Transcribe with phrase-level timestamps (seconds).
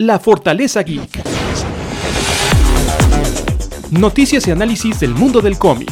[0.00, 1.10] La Fortaleza Geek.
[3.90, 5.90] Noticias y análisis del mundo del cómic,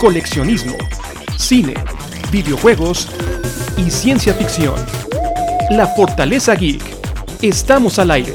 [0.00, 0.74] coleccionismo,
[1.38, 1.74] cine,
[2.32, 3.08] videojuegos
[3.78, 4.74] y ciencia ficción.
[5.70, 6.82] La Fortaleza Geek.
[7.40, 8.34] Estamos al aire.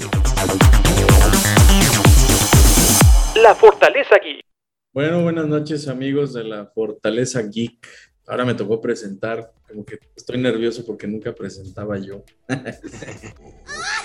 [3.36, 4.46] La Fortaleza Geek.
[4.94, 7.86] Bueno, buenas noches amigos de la Fortaleza Geek.
[8.28, 12.24] Ahora me tocó presentar, como que estoy nervioso porque nunca presentaba yo.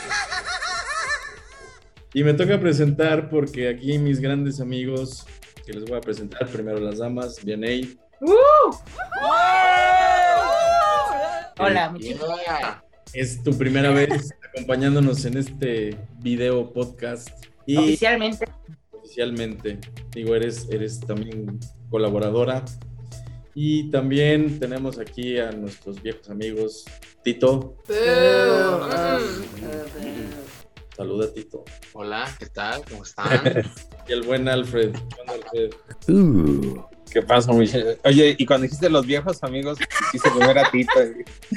[2.16, 5.27] y me toca presentar porque aquí mis grandes amigos,
[5.66, 7.98] que les voy a presentar primero las damas, Vianey.
[8.22, 8.74] ¡Uh!
[11.58, 11.94] Hola,
[13.12, 17.28] Es tu primera vez acompañándonos en este video podcast.
[17.66, 18.46] Y oficialmente.
[18.92, 19.78] Oficialmente.
[20.14, 21.60] Digo, eres, eres también
[21.91, 22.64] colaboradora.
[23.55, 26.86] Y también tenemos aquí a nuestros viejos amigos,
[27.22, 27.77] Tito.
[30.96, 31.62] Saluda, Tito.
[31.92, 32.82] Hola, ¿qué tal?
[32.88, 33.28] ¿Cómo están?
[34.09, 34.97] y el buen Alfred.
[35.28, 35.75] Alfred?
[36.08, 36.83] Uh.
[37.12, 37.98] ¿Qué pasa, Michelle?
[38.05, 39.78] Oye, y cuando dijiste los viejos amigos,
[40.11, 40.92] quise comer a Tito.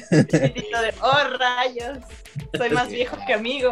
[0.09, 1.99] Tito de, oh rayos,
[2.57, 3.71] soy más viejo que amigo.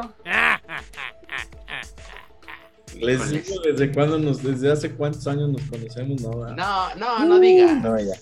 [2.96, 6.56] Les digo desde cuándo nos, desde hace cuántos años nos conocemos, ¿no?
[6.56, 7.84] No, no, no digas.
[7.84, 8.16] No, ya.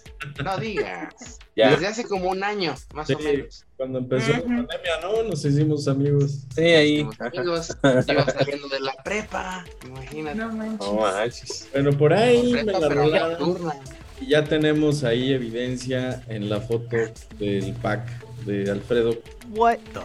[0.44, 1.40] No digas.
[1.56, 3.66] Desde hace como un año, más o menos.
[3.78, 5.24] Cuando empezó la pandemia, ¿no?
[5.24, 6.42] Nos hicimos amigos.
[6.54, 7.08] Sí, ahí.
[7.20, 10.38] amigos, iba saliendo de la prepa, imagínate.
[10.38, 11.70] No manches.
[11.72, 13.80] Bueno, por ahí me la
[14.20, 16.98] Y ya tenemos ahí evidencia en la foto
[17.40, 18.06] del pack
[18.46, 19.18] de Alfredo.
[19.52, 20.02] What the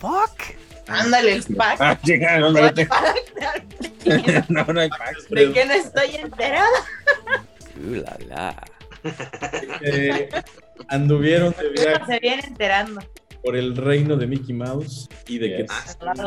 [0.00, 0.56] fuck?
[0.88, 1.80] Ándale, el pack.
[1.80, 1.98] Ah,
[2.40, 2.60] no, no,
[4.48, 5.28] no, no hay pack.
[5.28, 6.66] ¿De qué no estoy enterada?
[7.76, 8.79] Uh, la, la.
[9.82, 10.28] Eh,
[10.88, 12.04] anduvieron de viaje.
[12.06, 13.00] Se viene enterando.
[13.42, 15.66] Por el reino de Mickey Mouse y de que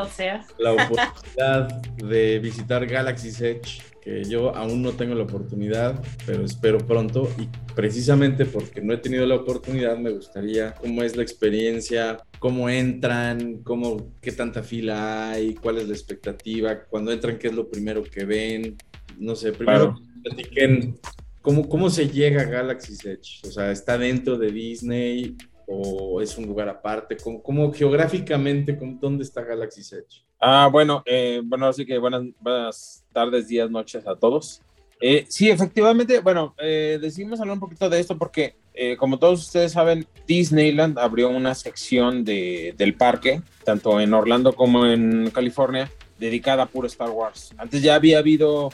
[0.09, 0.45] sea.
[0.57, 6.77] la oportunidad de visitar Galaxy's Edge que yo aún no tengo la oportunidad, pero espero
[6.79, 12.17] pronto y precisamente porque no he tenido la oportunidad me gustaría cómo es la experiencia,
[12.39, 17.53] cómo entran, cómo, qué tanta fila hay, cuál es la expectativa, cuando entran, qué es
[17.53, 18.75] lo primero que ven,
[19.17, 20.99] no sé, primero platiquen
[21.43, 25.37] cómo, cómo se llega a Galaxy's Edge, o sea, está dentro de Disney
[25.67, 30.25] o es un lugar aparte, cómo, cómo geográficamente, ¿dónde está Galaxy's Edge?
[30.39, 34.61] Ah, bueno, eh, bueno, así que buenas, buenas tardes, días, noches a todos.
[35.05, 39.41] Eh, sí, efectivamente, bueno, eh, decidimos hablar un poquito de esto porque, eh, como todos
[39.41, 45.91] ustedes saben, Disneyland abrió una sección de, del parque, tanto en Orlando como en California,
[46.23, 47.53] dedicada a puro Star Wars.
[47.57, 48.71] Antes ya había habido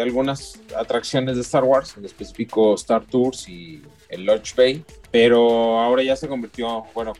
[0.00, 6.02] algunas atracciones de Star Wars, en específico Star Tours y el Lodge Bay, pero ahora
[6.02, 7.12] ya se convirtió, bueno,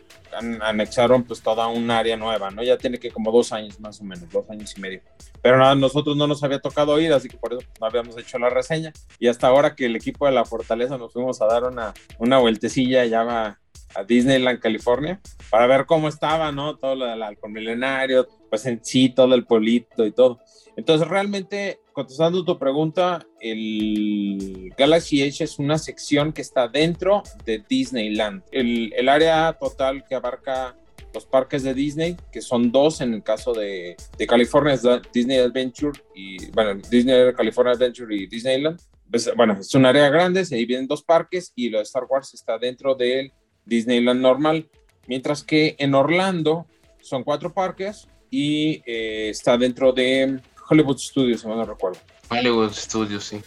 [0.61, 2.63] anexaron pues toda un área nueva, ¿no?
[2.63, 5.01] Ya tiene que como dos años más o menos, dos años y medio.
[5.41, 8.37] Pero nada, nosotros no nos había tocado ir, así que por eso no habíamos hecho
[8.39, 8.93] la reseña.
[9.19, 12.37] Y hasta ahora que el equipo de la Fortaleza nos fuimos a dar una, una
[12.37, 13.57] vueltecilla ya
[13.95, 16.77] a Disneyland, California, para ver cómo estaba, ¿no?
[16.77, 20.39] Todo lo del halcón milenario, pues en sí, todo el polito y todo.
[20.75, 27.63] Entonces, realmente, contestando tu pregunta, el Galaxy Edge es una sección que está dentro de
[27.67, 28.43] Disneyland.
[28.51, 30.77] El, el área total que abarca
[31.13, 35.37] los parques de Disney, que son dos en el caso de, de California, es Disney
[35.39, 38.79] Adventure y, bueno, Disney California Adventure y Disneyland.
[39.09, 42.33] Pues, bueno, es un área grande, ahí vienen dos parques y lo de Star Wars
[42.35, 43.31] está dentro del
[43.65, 44.69] Disneyland normal,
[45.07, 46.67] mientras que en Orlando
[47.01, 50.39] son cuatro parques y eh, está dentro de
[50.69, 51.99] Hollywood Studios, si no recuerdo.
[52.29, 53.41] Hollywood Studios, sí.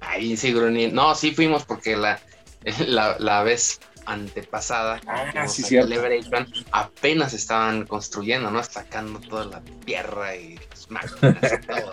[0.00, 0.52] Ahí sí,
[0.92, 2.20] No, sí fuimos porque la,
[2.86, 8.62] la, la vez antepasada, ah, sí, Celebration, apenas estaban construyendo, ¿no?
[8.64, 11.92] Sacando toda la tierra y las máquinas y todo.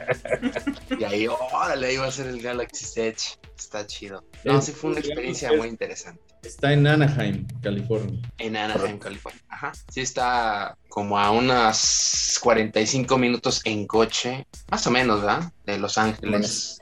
[1.00, 3.38] y ahí, órale, iba a ser el Galaxy Edge.
[3.56, 4.24] Está chido.
[4.46, 6.22] No, sí fue una experiencia muy interesante.
[6.48, 8.22] Está en Anaheim, California.
[8.38, 9.42] En Anaheim, California.
[9.50, 9.74] Ajá.
[9.92, 15.52] Sí está como a unas 45 minutos en coche, más o menos, ¿verdad?
[15.66, 16.82] De Los Ángeles.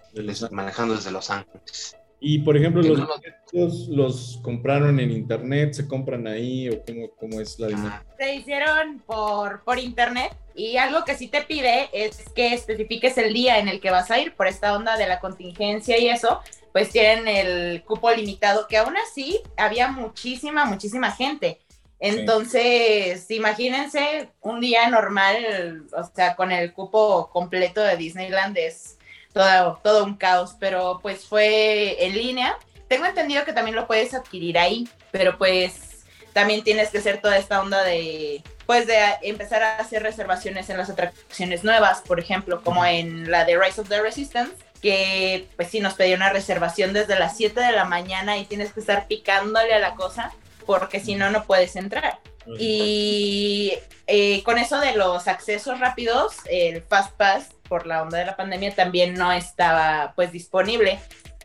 [0.51, 1.97] manejando desde Los Ángeles.
[2.19, 7.59] Y por ejemplo, los los compraron en internet, se compran ahí o cómo, cómo es
[7.59, 8.06] la dinámica.
[8.19, 13.33] Se hicieron por, por internet y algo que sí te pide es que especifiques el
[13.33, 16.41] día en el que vas a ir por esta onda de la contingencia y eso,
[16.75, 21.62] pues tienen el cupo limitado, que aún así había muchísima, muchísima gente.
[22.01, 28.98] Entonces, imagínense un día normal, o sea, con el cupo completo de Disneyland es
[29.31, 32.57] todo, todo un caos, pero pues fue en línea.
[32.89, 37.38] Tengo entendido que también lo puedes adquirir ahí, pero pues también tienes que hacer toda
[37.38, 42.62] esta onda de pues de empezar a hacer reservaciones en las atracciones nuevas, por ejemplo,
[42.63, 46.93] como en la de Rise of the Resistance, que pues sí nos pedía una reservación
[46.93, 50.31] desde las 7 de la mañana y tienes que estar picándole a la cosa
[50.67, 52.19] porque si no, no puedes entrar.
[52.59, 53.73] Y
[54.05, 58.35] eh, con eso de los accesos rápidos, el Fast Pass por la onda de la
[58.35, 60.99] pandemia también no estaba pues disponible.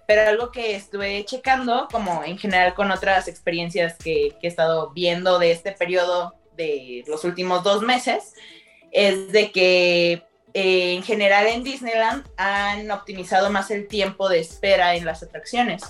[0.07, 4.91] Pero algo que estuve checando, como en general con otras experiencias que, que he estado
[4.91, 8.35] viendo de este periodo de los últimos dos meses,
[8.93, 14.95] es de que eh, en general en Disneyland han optimizado más el tiempo de espera
[14.95, 15.83] en las atracciones.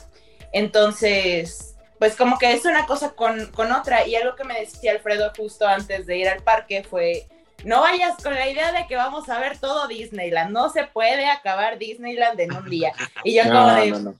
[0.52, 4.06] Entonces, pues como que es una cosa con, con otra.
[4.06, 7.26] Y algo que me decía Alfredo justo antes de ir al parque fue,
[7.64, 10.50] no vayas con la idea de que vamos a ver todo Disneyland.
[10.50, 12.92] No se puede acabar Disneyland en un día.
[13.24, 14.14] Y yo como de,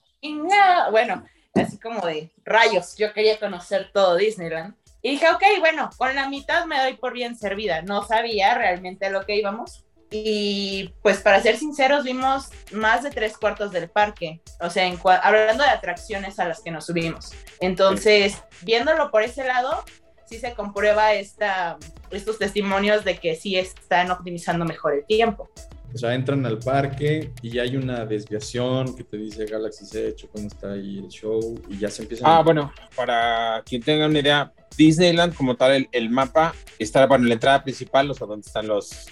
[0.91, 4.75] bueno, así como de rayos, yo quería conocer todo Disneyland.
[5.01, 7.81] Y dije, ok, bueno, con la mitad me doy por bien servida.
[7.81, 9.83] No sabía realmente a lo que íbamos.
[10.11, 14.41] Y pues para ser sinceros, vimos más de tres cuartos del parque.
[14.59, 17.31] O sea, en hablando de atracciones a las que nos subimos.
[17.61, 19.85] Entonces, viéndolo por ese lado,
[20.25, 21.77] sí se comprueba esta,
[22.11, 25.49] estos testimonios de que sí están optimizando mejor el tiempo.
[25.93, 30.47] O sea, entran al parque y hay una desviación que te dice Galaxy Edge, cómo
[30.47, 32.23] está ahí el show y ya se empieza.
[32.25, 37.29] Ah, bueno, para quien tenga una idea, Disneyland como tal, el, mapa está bueno, en
[37.29, 39.07] la entrada principal, o sea, donde están los,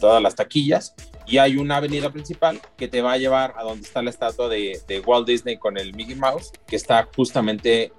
[0.00, 0.94] todas las taquillas,
[1.26, 4.48] y hay una avenida principal que te va a llevar a donde está la estatua
[4.48, 7.92] de, de Walt Disney con el Mickey Mouse, que está justamente,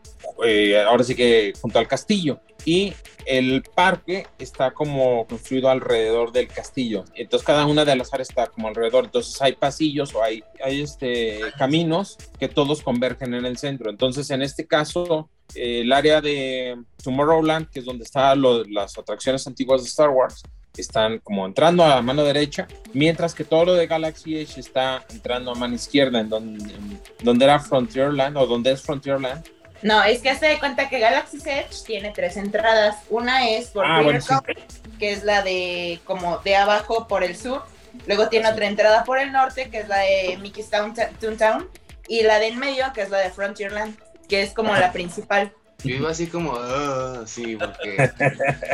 [0.45, 2.39] eh, ahora sí que junto al castillo.
[2.65, 2.94] Y
[3.25, 7.06] el parque está como construido alrededor del castillo.
[7.15, 9.06] Entonces cada una de las áreas está como alrededor.
[9.06, 13.89] Entonces hay pasillos o hay, hay este, caminos que todos convergen en el centro.
[13.89, 19.81] Entonces en este caso el área de Tomorrowland, que es donde están las atracciones antiguas
[19.81, 20.44] de Star Wars,
[20.77, 25.51] están como entrando a mano derecha, mientras que todo lo de Galaxy Edge está entrando
[25.51, 26.73] a mano izquierda, en donde,
[27.21, 29.44] donde era Frontierland o donde es Frontierland.
[29.81, 32.97] No, es que se de cuenta que Galaxy Edge tiene tres entradas.
[33.09, 34.03] Una es por ah,
[34.99, 37.63] que es la de como de abajo por el sur.
[38.05, 40.69] Luego tiene otra entrada por el norte, que es la de Mickey's
[41.19, 41.69] Toontown.
[42.07, 43.97] Y la de en medio, que es la de Frontierland
[44.29, 45.51] que es como la principal.
[45.83, 48.11] Yo iba así como, ah, sí, porque.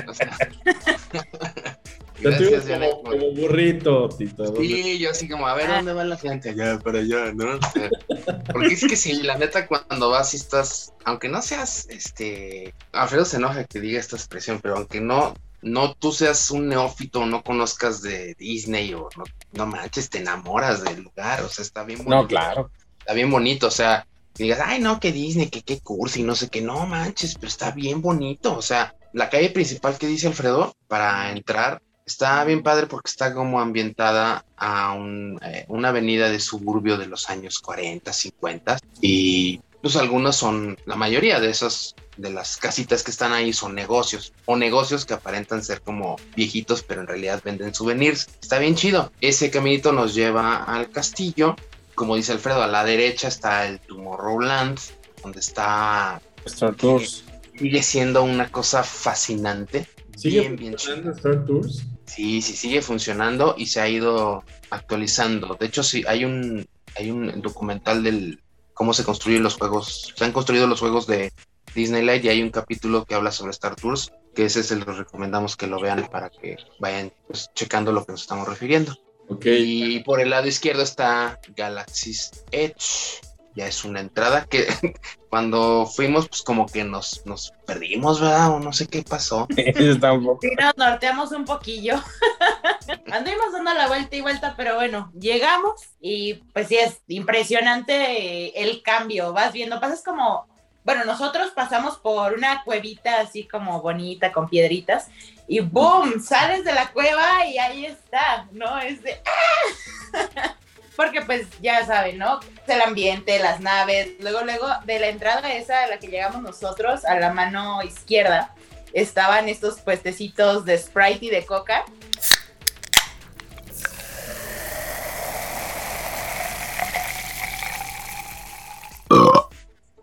[0.08, 0.36] o sea,
[2.20, 4.56] Gracias, como, como, burrito, Tito.
[4.56, 6.50] Sí, yo así como, a ver, ¿dónde va la gente?
[6.50, 7.60] Allá, para allá, ¿no?
[8.54, 13.26] porque es que sí, la neta, cuando vas y estás, aunque no seas, este, Alfredo
[13.26, 17.44] se enoja que diga esta expresión, pero aunque no, no tú seas un neófito, no
[17.44, 19.24] conozcas de Disney o no,
[19.54, 22.16] no manches, te enamoras del lugar, o sea, está bien bonito.
[22.16, 22.72] No, claro.
[23.00, 26.50] Está bien bonito, o sea, digas, ay, no, que Disney, que qué cursi, no sé
[26.50, 28.58] qué, no manches, pero está bien bonito.
[28.58, 33.34] O sea, la calle principal que dice Alfredo para entrar está bien padre porque está
[33.34, 39.62] como ambientada a un, eh, una avenida de suburbio de los años 40, 50 y
[39.82, 44.34] pues algunas son, la mayoría de esas, de las casitas que están ahí son negocios
[44.46, 48.28] o negocios que aparentan ser como viejitos pero en realidad venden souvenirs.
[48.42, 49.12] Está bien chido.
[49.22, 51.56] Ese caminito nos lleva al castillo
[51.96, 54.78] como dice Alfredo, a la derecha está el Tomorrowland,
[55.24, 57.24] donde está Star Tours.
[57.58, 59.88] Sigue siendo una cosa fascinante.
[60.16, 61.84] ¿Sigue bien, bien Star Tours?
[62.06, 65.56] Sí, sí, sigue funcionando y se ha ido actualizando.
[65.60, 68.40] De hecho, sí, hay un, hay un documental del
[68.74, 70.14] cómo se construyen los juegos.
[70.16, 71.34] Se han construido los juegos de
[71.74, 75.56] Disneyland y hay un capítulo que habla sobre Star Tours, que ese se los recomendamos
[75.56, 78.96] que lo vean para que vayan pues, checando lo que nos estamos refiriendo.
[79.44, 83.22] Y por el lado izquierdo está Galaxy's Edge.
[83.56, 84.68] Ya es una entrada que
[85.30, 88.52] cuando fuimos, pues como que nos, nos perdimos, ¿verdad?
[88.52, 89.48] O no sé qué pasó.
[89.56, 91.96] Sí, nos norteamos un poquillo.
[93.12, 98.82] Anduvimos dando la vuelta y vuelta, pero bueno, llegamos y pues sí es impresionante el
[98.84, 99.34] cambio.
[99.34, 100.48] Vas viendo, pasas como
[100.86, 105.08] bueno, nosotros pasamos por una cuevita así como bonita, con piedritas,
[105.48, 106.22] y ¡boom!
[106.22, 108.78] Sales de la cueva y ahí está, ¿no?
[108.78, 109.20] Es de...
[109.26, 110.56] ¡ah!
[110.96, 112.40] Porque pues ya saben, ¿no?
[112.68, 117.06] El ambiente, las naves, luego, luego de la entrada esa a la que llegamos nosotros,
[117.06, 118.54] a la mano izquierda,
[118.94, 121.86] estaban estos puestecitos de Sprite y de Coca.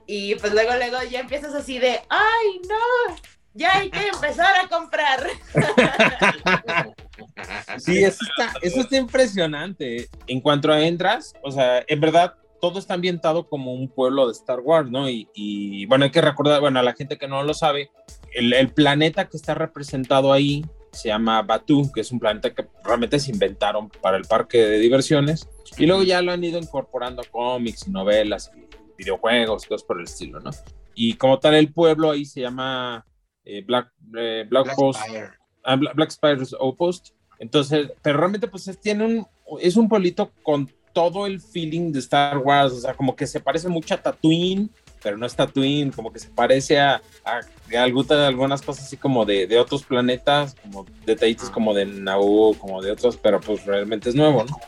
[0.07, 3.17] Y pues luego, luego ya empiezas así de, ay, no,
[3.55, 5.27] ya hay que empezar a comprar.
[7.79, 10.09] Sí, eso está, eso está impresionante.
[10.27, 14.33] En cuanto a entras, o sea, en verdad, todo está ambientado como un pueblo de
[14.33, 15.09] Star Wars, ¿no?
[15.09, 17.91] Y, y, bueno, hay que recordar, bueno, a la gente que no lo sabe,
[18.35, 22.67] el, el planeta que está representado ahí se llama Batu, que es un planeta que
[22.85, 25.49] realmente se inventaron para el parque de diversiones,
[25.79, 28.63] y luego ya lo han ido incorporando a cómics y novelas y
[28.97, 30.51] videojuegos, cosas por el estilo, ¿no?
[30.95, 33.07] Y como tal, el pueblo ahí se llama
[33.45, 35.31] eh, Black, eh, Black, Black Post, Spire.
[35.65, 37.11] Ah, Bla- Black Spider's Outpost.
[37.39, 39.27] Entonces, pero realmente pues es, tiene un,
[39.61, 43.41] es un pueblito con todo el feeling de Star Wars, o sea, como que se
[43.41, 44.69] parece mucho a Tatooine,
[45.03, 47.41] pero no es Tatooine, como que se parece a, a,
[47.77, 52.55] a alguna- algunas cosas así como de, de otros planetas, como detallitos como de Naboo,
[52.59, 54.61] como de otros, pero pues realmente es nuevo, ¿no?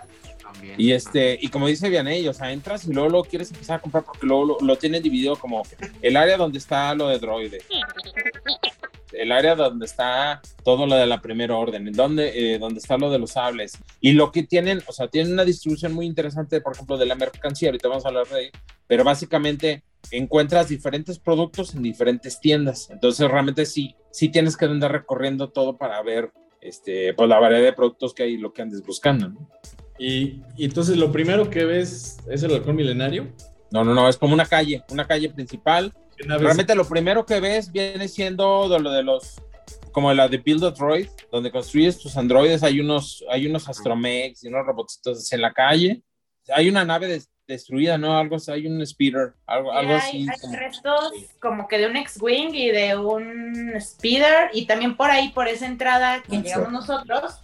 [0.43, 0.75] También.
[0.79, 3.81] Y este, y como dice Vianey, o sea, entras y luego lo quieres empezar a
[3.83, 5.63] comprar porque luego lo, lo tienen dividido como
[6.01, 7.63] el área donde está lo de droide,
[9.19, 13.11] el área donde está todo lo de la primera orden, donde, eh, donde está lo
[13.11, 13.79] de los sables.
[14.01, 17.15] Y lo que tienen, o sea, tienen una distribución muy interesante, por ejemplo, de la
[17.15, 18.51] mercancía, ahorita vamos a hablar de ahí,
[18.87, 22.91] pero básicamente encuentras diferentes productos en diferentes tiendas.
[22.91, 27.65] Entonces, realmente sí, sí tienes que andar recorriendo todo para ver este, pues, la variedad
[27.65, 29.49] de productos que hay y lo que andes buscando, ¿no?
[29.99, 33.33] Y, y entonces lo primero que ves es el halcón milenario.
[33.71, 35.93] No, no, no, es como una calle, una calle principal.
[36.17, 39.41] ¿Qué naves- Realmente lo primero que ves viene siendo de lo de los,
[39.93, 44.45] como la de Build a Droid, donde construyes tus androides, hay unos, hay unos astromex
[44.45, 46.03] y unos robotitos en la calle.
[46.55, 48.17] Hay una nave des- destruida, ¿no?
[48.17, 50.27] Algo, así, hay un speeder, algo, algo hay, así.
[50.31, 55.11] hay como- restos como que de un X-Wing y de un Speeder y también por
[55.11, 57.35] ahí, por esa entrada que llegamos nosotros,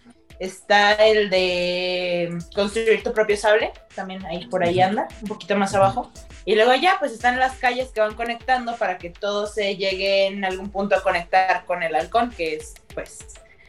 [0.40, 5.74] está el de construir tu propio sable, también ahí por ahí anda, un poquito más
[5.74, 6.10] abajo.
[6.44, 10.38] Y luego ya pues están las calles que van conectando para que todos se lleguen
[10.38, 13.18] en algún punto a conectar con el halcón, que es pues,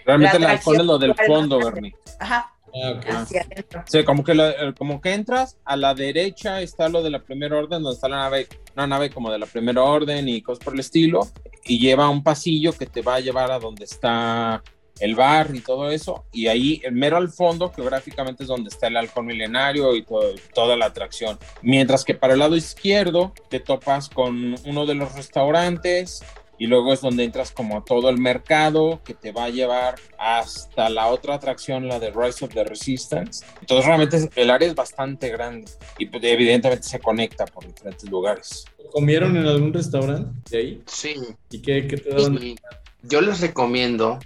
[0.06, 1.94] Realmente la el halcón es lo del fondo, Bernie.
[2.20, 3.06] ajá, Ah, ok.
[3.10, 3.84] hacia adentro.
[3.86, 7.58] Sí, como que, eh, como que entras, a la derecha está lo de la primera
[7.58, 10.74] orden, donde está la nave, una nave como de la primera orden y cosas por
[10.74, 11.28] el estilo,
[11.66, 14.64] y lleva un pasillo que te va a llevar a donde está
[15.02, 18.88] el bar y todo eso, y ahí, el mero al fondo, geográficamente es donde está
[18.88, 21.38] el halcón milenario y todo- toda la atracción.
[21.62, 26.24] Mientras que para el lado izquierdo te topas con uno de los restaurantes,
[26.58, 29.96] y luego es donde entras como a todo el mercado que te va a llevar
[30.20, 33.44] hasta la otra atracción, la de Rise of the Resistance.
[33.62, 38.08] Entonces realmente es- el área es bastante grande y pues, evidentemente se conecta por diferentes
[38.08, 38.66] lugares.
[38.92, 40.84] ¿Comieron en algún restaurante de ahí?
[40.86, 41.16] Sí,
[41.50, 42.38] ¿Y qué, qué te daban?
[42.44, 42.56] y
[43.04, 44.20] yo les recomiendo,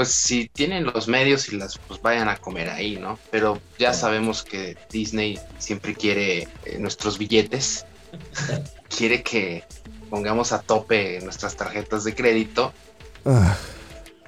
[0.00, 3.18] pues si tienen los medios y las, pues vayan a comer ahí, ¿no?
[3.30, 7.84] Pero ya sabemos que Disney siempre quiere eh, nuestros billetes,
[8.96, 9.62] quiere que
[10.08, 12.72] pongamos a tope nuestras tarjetas de crédito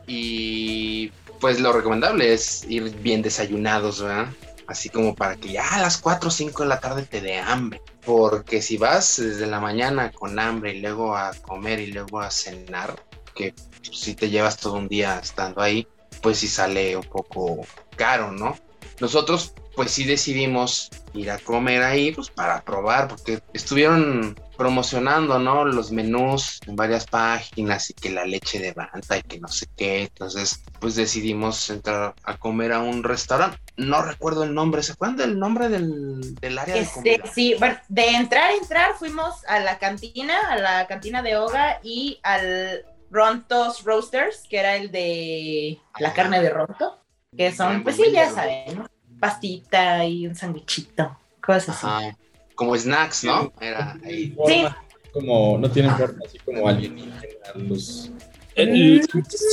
[0.06, 1.10] y
[1.40, 4.28] pues lo recomendable es ir bien desayunados, ¿verdad?
[4.66, 7.38] Así como para que ya a las 4 o 5 de la tarde te dé
[7.38, 7.80] hambre.
[8.04, 12.30] Porque si vas desde la mañana con hambre y luego a comer y luego a
[12.30, 12.94] cenar,
[13.34, 15.86] que si te llevas todo un día estando ahí,
[16.22, 18.56] pues sí sale un poco caro, ¿no?
[19.00, 25.64] Nosotros pues sí decidimos ir a comer ahí pues para probar, porque estuvieron promocionando, ¿no?
[25.64, 29.66] Los menús en varias páginas y que la leche de banta y que no sé
[29.76, 30.02] qué.
[30.02, 33.58] Entonces, pues decidimos entrar a comer a un restaurante.
[33.76, 34.82] No recuerdo el nombre.
[34.82, 37.32] ¿Se acuerdan del nombre del, del área de Este, comida?
[37.34, 37.56] sí,
[37.88, 43.84] de entrar, entrar, fuimos a la cantina, a la cantina de Oga y al Rontos
[43.84, 46.98] Roasters, que era el de la carne de Ronto,
[47.36, 48.86] que son, pues sí, ya saben, ¿no?
[49.20, 51.86] Pastita y un sandwichito, cosas así.
[51.86, 52.16] Ajá.
[52.54, 53.52] Como snacks, ¿no?
[53.60, 54.30] Era ahí.
[54.34, 57.22] Forma, Como, no tienen forma así como alienígenas.
[57.54, 58.10] Los...
[58.54, 59.06] El-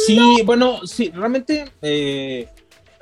[0.05, 2.47] sí, bueno, sí, realmente, eh,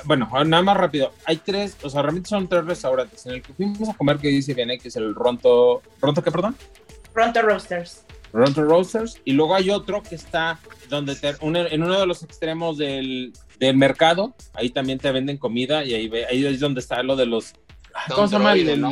[0.05, 1.13] bueno, nada más rápido.
[1.25, 3.25] Hay tres, o sea, realmente son tres restaurantes.
[3.27, 6.31] En el que fuimos a comer, que dice bien, que es el Ronto, ¿Ronto qué,
[6.31, 6.55] perdón?
[7.13, 8.03] Ronto Roasters.
[8.33, 9.19] Ronto Roasters.
[9.25, 13.75] Y luego hay otro que está donde te- en uno de los extremos del, del
[13.77, 14.35] mercado.
[14.53, 17.53] Ahí también te venden comida y ahí, ve- ahí es donde está lo de los.
[18.09, 18.53] ¿Cómo se llama?
[18.77, 18.91] ¿no?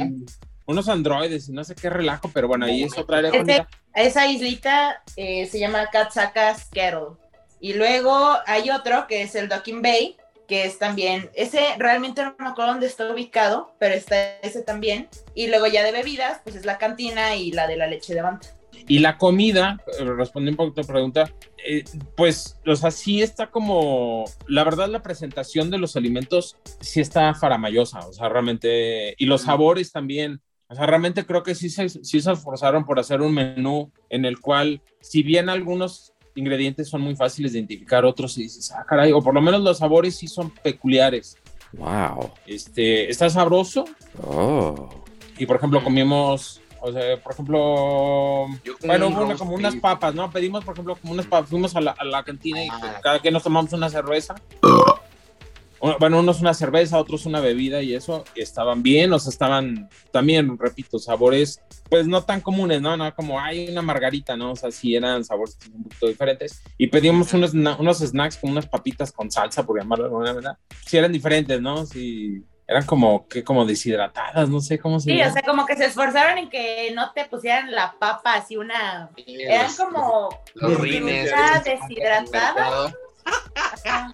[0.67, 3.69] Unos androides y no sé qué relajo, pero bueno, ahí es otra área comida.
[3.93, 7.17] Esa islita eh, se llama Katsaka's Kettle.
[7.59, 12.35] Y luego hay otro que es el Docking Bay, que es también, ese realmente no
[12.37, 15.07] me acuerdo dónde está ubicado, pero está ese también.
[15.33, 18.21] Y luego ya de bebidas, pues es la cantina y la de la leche de
[18.21, 18.47] banta.
[18.88, 21.32] Y la comida, eh, respondiendo un poquito a tu pregunta,
[21.65, 21.84] eh,
[22.15, 27.34] pues, o sea, sí está como, la verdad, la presentación de los alimentos sí está
[27.34, 31.89] faramayosa, o sea, realmente, y los sabores también, o sea, realmente creo que sí se,
[31.89, 37.01] sí se esforzaron por hacer un menú en el cual, si bien algunos ingredientes son
[37.01, 40.15] muy fáciles de identificar, otros sí dices, ah, caray, o por lo menos los sabores
[40.15, 41.38] sí son peculiares.
[41.74, 42.32] Wow.
[42.46, 43.86] Este, está sabroso,
[44.22, 44.89] Oh.
[45.38, 48.45] y por ejemplo comimos, O sea, por ejemplo,
[48.85, 50.29] bueno, hubo como unas papas, ¿no?
[50.29, 52.99] Pedimos, por ejemplo, como unas papas, fuimos a la, a la cantina y Ah.
[53.01, 54.35] cada quien nos tomamos una cerveza.
[55.81, 59.29] Uno- Bueno, unos una cerveza, otros una bebida y eso, y estaban bien, o sea,
[59.29, 62.95] estaban también, repito, sabores, pues no tan comunes, ¿no?
[62.97, 64.51] No como hay una margarita, ¿no?
[64.51, 66.61] O sea, sí eran sabores un poquito diferentes.
[66.77, 70.59] Y pedimos unos, unos snacks como unas papitas con salsa, por llamarlo de alguna manera.
[70.85, 71.85] Sí eran diferentes, ¿no?
[71.85, 75.29] Sí, eran como, que como deshidratadas, no sé cómo se Sí, llama.
[75.29, 79.10] o sea, como que se esforzaron en que no te pusieran la papa así una...
[79.27, 80.29] Eran Los- como...
[80.55, 81.31] los rines.
[81.36, 82.93] Ah, deshidratada.
[83.86, 84.12] Ajá.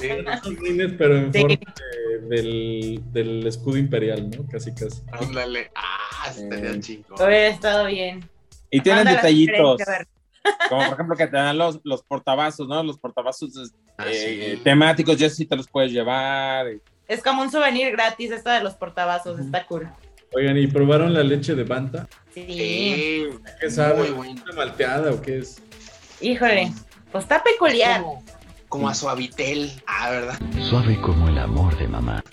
[0.00, 0.08] Sí.
[0.42, 1.40] Son rines, pero en Sí.
[1.40, 4.46] forma de- del, del escudo imperial, ¿no?
[4.50, 5.02] Casi, casi.
[5.12, 5.70] Ándale.
[5.74, 6.80] Ah, estaría Eh.
[6.80, 7.14] chingón.
[7.16, 8.28] Hubiera estado bien.
[8.70, 9.80] Y tienen Manda detallitos.
[10.68, 12.82] Como por ejemplo que te dan los, los portavasos, ¿no?
[12.82, 13.50] Los portavasos
[13.98, 14.62] Ah, eh, sí.
[14.64, 16.66] temáticos, ya sí te los puedes llevar.
[17.08, 19.88] Es como un souvenir gratis esto de los portavasos, está cool.
[20.34, 22.08] Oigan, ¿y probaron la leche de Banta?
[22.32, 22.46] Sí.
[22.48, 23.28] Sí,
[23.60, 24.10] ¿Qué sabe?
[24.12, 25.62] ¿Una malteada o qué es?
[26.22, 26.72] Híjole,
[27.10, 28.00] pues está peculiar.
[28.00, 28.24] Como,
[28.68, 29.70] como a suavitel.
[29.86, 30.38] Ah, ¿verdad?
[30.70, 32.24] Suave como el amor de mamá.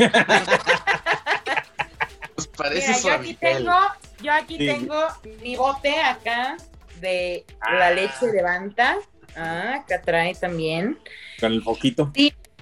[2.35, 3.73] Pues parece Mira, yo aquí tengo,
[4.21, 4.65] yo aquí Sí.
[4.65, 4.95] tengo
[5.41, 6.55] mi bote acá
[6.99, 7.91] de la Ah.
[7.91, 8.97] leche de Banta.
[9.35, 10.99] Ah, acá trae también.
[11.39, 12.11] Con el foquito.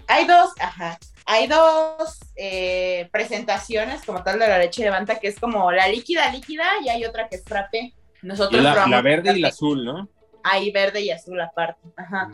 [0.08, 5.28] Hay dos, ajá, hay dos eh, presentaciones como tal de la leche de Banta, que
[5.28, 7.94] es como la líquida líquida y hay otra que es frappe.
[8.22, 9.54] Nosotros la, probamos la verde y la frappé.
[9.54, 10.10] azul, ¿no?
[10.44, 11.82] Hay verde y azul aparte.
[11.98, 12.32] Ajá.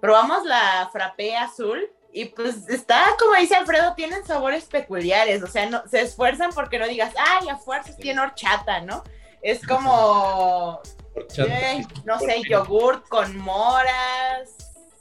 [0.00, 1.80] Probamos la frappé azul
[2.12, 5.42] y pues está, como dice Alfredo, tienen sabores peculiares.
[5.42, 9.02] O sea, no, se esfuerzan porque no digas, ay, a fuerzas tiene horchata, ¿no?
[9.42, 10.80] Es como,
[11.16, 11.72] Horchata.
[11.72, 14.50] eh, no sé, yogurt con moras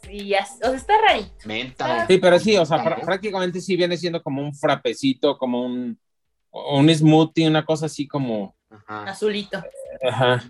[0.10, 0.54] y así.
[0.64, 1.32] O sea, está rarito.
[1.46, 2.08] Menta.
[2.08, 6.00] Sí, pero sí, o sea, pr- prácticamente sí viene siendo como un frapecito, como un,
[6.52, 8.56] un smoothie, una cosa así como.
[8.70, 9.04] Ajá.
[9.12, 9.62] Azulito.
[10.08, 10.44] Ajá.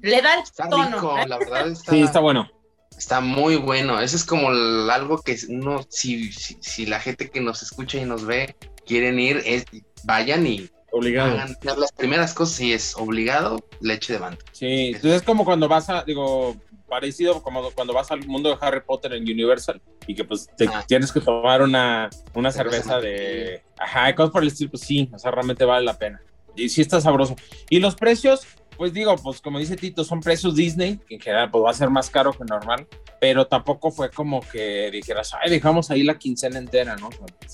[0.00, 0.96] Le da el Está tono.
[0.96, 1.26] rico, ¿eh?
[1.28, 2.48] la verdad está, Sí, está bueno.
[2.96, 4.00] está muy bueno.
[4.00, 7.98] Eso es como el- algo que uno, si, si, si la gente que nos escucha
[7.98, 8.56] y nos ve
[8.86, 9.64] quieren ir, es,
[10.04, 11.32] vayan y Obligado.
[11.32, 12.56] hagan las primeras cosas.
[12.56, 14.38] Si es obligado, leche de banda.
[14.52, 16.56] Sí, entonces es como cuando vas a, digo,
[16.88, 20.66] parecido como cuando vas al mundo de Harry Potter en Universal y que pues te
[20.68, 20.84] Ah.
[20.86, 23.62] tienes que tomar una, una Cerveza de...
[23.78, 26.20] Ajá, cosas por el estilo, pues sí, o sea, realmente vale la pena.
[26.54, 27.34] Y sí está sabroso.
[27.70, 28.42] Y los precios,
[28.76, 31.74] pues digo, pues como dice Tito, son precios Disney, que en general pues va a
[31.74, 32.86] ser más caro que normal,
[33.18, 37.08] pero tampoco fue como que dijeras, ay, dejamos ahí la quincena entera, ¿no?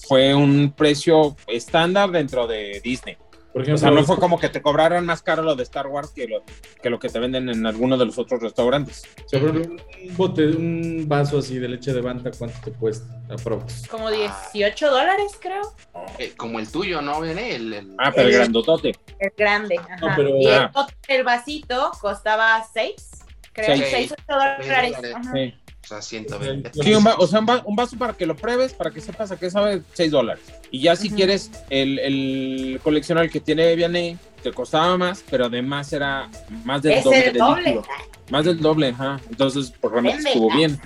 [0.08, 3.16] Fue un precio estándar dentro de Disney.
[3.64, 6.10] Por O sea, no fue como que te cobraran más caro lo de Star Wars
[6.10, 6.42] que lo
[6.82, 9.02] que, lo que te venden en alguno de los otros restaurantes.
[9.26, 9.80] sobre un
[10.16, 13.06] bote, un vaso así de leche de Banta, ¿cuánto te cuesta?
[13.30, 13.86] Aprox.
[13.88, 15.74] Como 18 dólares, creo.
[16.18, 17.20] Eh, como el tuyo, ¿no?
[17.20, 18.90] Viene el, el- Ah, pero el Eh, grandotote.
[19.18, 19.76] Es grande.
[19.78, 19.96] Ajá.
[19.96, 20.86] No, pero- y el, Ah.
[21.08, 23.10] el vasito costaba 6,
[23.52, 23.66] creo.
[23.76, 23.84] Seis.
[23.90, 24.66] 6, 8 dólares.
[24.96, 25.16] dólares.
[25.32, 25.54] Sí,
[25.88, 26.70] sea, 120.
[26.82, 29.00] Sí, un, va- o sea, un, va- un vaso para que lo pruebes, para que
[29.00, 30.44] sepas a qué sabe, 6 dólares.
[30.70, 35.92] Y ya si quieres el, el coleccionar que tiene Vianney, te costaba más, pero además
[35.92, 36.28] era
[36.64, 37.62] más del Es doble el de doble.
[37.64, 37.82] líquido.
[38.30, 39.18] Más del doble, ajá.
[39.30, 40.30] Entonces, pues realmente Vende.
[40.30, 40.78] estuvo bien.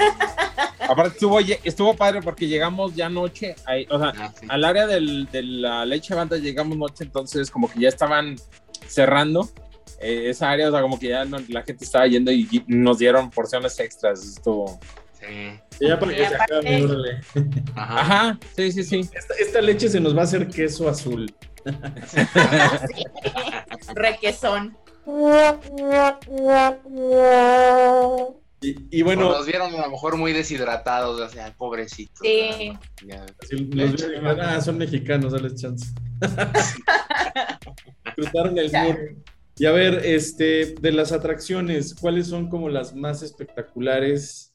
[0.88, 4.47] Aparte, estuvo, estuvo padre porque llegamos ya noche, ahí, o sea, Ah, sí.
[4.49, 8.37] al área del- de la leche banda llegamos noche, entonces como que ya estaban
[8.87, 9.49] cerrando
[10.03, 12.62] eh, esa área, o sea, como que ya no- la gente estaba yendo y, y
[12.67, 14.23] nos dieron porciones extras.
[14.25, 14.79] Estuvo.
[15.19, 15.59] Sí.
[15.81, 17.21] Ya para que se acabe, órale.
[17.77, 18.01] Ajá.
[18.01, 19.01] Ajá, sí, sí, sí.
[19.15, 21.33] Esta, esta leche se nos va a hacer queso azul.
[22.07, 22.21] Sí.
[23.95, 24.77] Requesón.
[28.61, 32.21] Y, y Bueno, bueno, nos vieron a lo mejor muy deshidratados, o sea, pobrecitos.
[32.23, 32.73] Sí.
[33.05, 33.27] Ya.
[33.49, 35.87] si nos vieron, ah, son mexicanos, dale chance.
[38.15, 38.99] Cruzaron el muro.
[39.62, 44.53] Y a ver, este, de las atracciones, ¿cuáles son como las más espectaculares?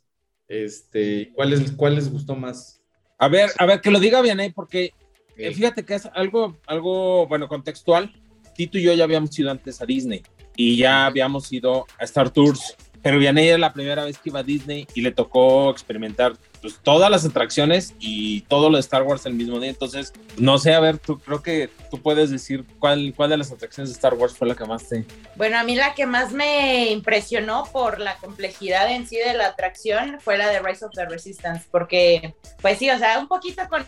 [0.49, 2.81] Este, ¿cuáles, ¿cuál les gustó más?
[3.17, 4.51] A ver, a ver, que lo diga bien, ¿eh?
[4.53, 4.91] Porque
[5.37, 8.13] eh, fíjate que es algo, algo, bueno, contextual.
[8.53, 10.23] Tito y yo ya habíamos ido antes a Disney
[10.57, 14.41] y ya habíamos ido a Star Tours, pero Vianney era la primera vez que iba
[14.41, 16.33] a Disney y le tocó experimentar
[16.67, 19.69] pues, todas las atracciones y todo lo de Star Wars el mismo día.
[19.69, 23.53] Entonces, no sé, a ver, tú creo que tú puedes decir cuál, cuál de las
[23.53, 25.05] atracciones de Star Wars fue la que más te...
[25.37, 29.47] Bueno, a mí la que más me impresionó por la complejidad en sí de la
[29.47, 33.61] atracción fue la de Rise of the Resistance, porque, pues sí, o sea, un poquito
[33.69, 33.85] con,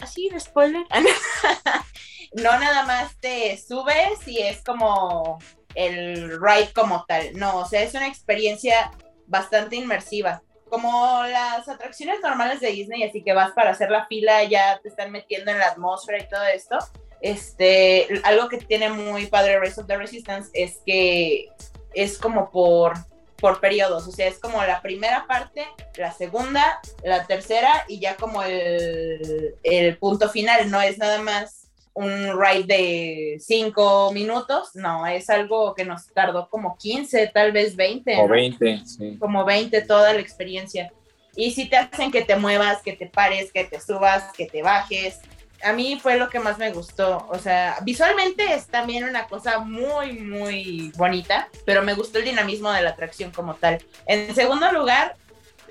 [0.00, 0.84] así de spoiler,
[2.34, 5.38] no nada más te subes y es como
[5.74, 8.90] el ride como tal, no, o sea, es una experiencia
[9.26, 10.42] bastante inmersiva.
[10.68, 14.88] Como las atracciones normales de Disney, así que vas para hacer la fila, ya te
[14.88, 16.78] están metiendo en la atmósfera y todo esto,
[17.20, 21.48] este, algo que tiene muy padre Race of the Resistance es que
[21.94, 22.94] es como por,
[23.40, 28.16] por periodos, o sea, es como la primera parte, la segunda, la tercera y ya
[28.16, 35.06] como el, el punto final, no es nada más un ride de cinco minutos, no,
[35.06, 38.16] es algo que nos tardó como 15, tal vez 20.
[38.18, 39.16] O 20, sí.
[39.18, 40.92] Como 20 toda la experiencia.
[41.36, 44.62] Y si te hacen que te muevas, que te pares, que te subas, que te
[44.62, 45.20] bajes.
[45.62, 47.26] A mí fue lo que más me gustó.
[47.30, 52.72] O sea, visualmente es también una cosa muy, muy bonita, pero me gustó el dinamismo
[52.72, 53.78] de la atracción como tal.
[54.06, 55.16] En segundo lugar,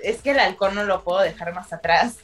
[0.02, 2.18] es que el halcón no lo puedo dejar más atrás.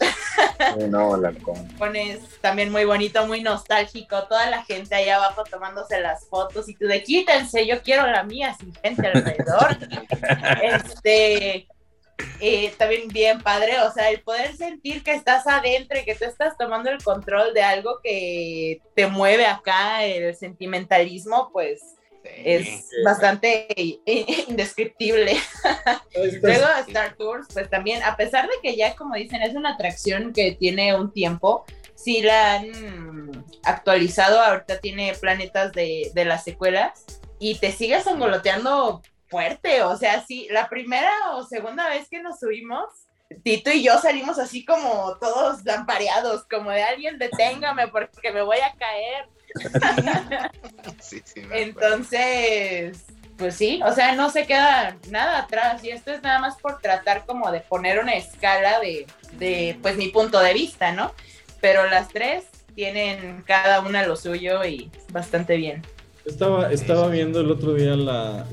[0.88, 1.68] no, el halcón.
[1.78, 6.74] Pones también muy bonito, muy nostálgico, toda la gente ahí abajo tomándose las fotos y
[6.74, 9.76] tú de quítense, yo quiero la mía sin gente alrededor.
[10.62, 11.68] este,
[12.40, 16.24] eh, también bien padre, o sea, el poder sentir que estás adentro y que tú
[16.24, 21.93] estás tomando el control de algo que te mueve acá, el sentimentalismo, pues
[22.24, 23.66] es bastante
[24.48, 25.36] indescriptible.
[26.42, 30.32] Luego Star Tours, pues también, a pesar de que ya como dicen, es una atracción
[30.32, 37.04] que tiene un tiempo, sí la han actualizado, ahorita tiene planetas de, de las secuelas
[37.38, 42.38] y te sigues angoloteando fuerte, o sea, sí, la primera o segunda vez que nos
[42.38, 42.84] subimos,
[43.42, 48.58] Tito y yo salimos así como todos lampareados, como de alguien deténgame porque me voy
[48.58, 49.28] a caer.
[51.52, 53.04] Entonces,
[53.36, 56.80] pues sí, o sea, no se queda nada atrás y esto es nada más por
[56.80, 59.06] tratar como de poner una escala de,
[59.38, 61.12] de pues mi punto de vista, ¿no?
[61.60, 65.82] Pero las tres tienen cada una lo suyo y bastante bien.
[66.24, 68.46] Estaba, estaba viendo el otro día la,